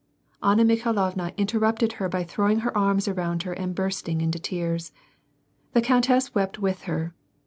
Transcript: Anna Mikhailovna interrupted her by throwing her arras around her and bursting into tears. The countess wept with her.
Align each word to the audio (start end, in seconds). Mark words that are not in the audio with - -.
Anna 0.41 0.65
Mikhailovna 0.65 1.31
interrupted 1.37 1.93
her 2.01 2.09
by 2.09 2.23
throwing 2.23 2.61
her 2.61 2.75
arras 2.75 3.07
around 3.07 3.43
her 3.43 3.53
and 3.53 3.75
bursting 3.75 4.19
into 4.19 4.39
tears. 4.39 4.91
The 5.73 5.81
countess 5.83 6.33
wept 6.33 6.57
with 6.57 6.85
her. 6.89 7.13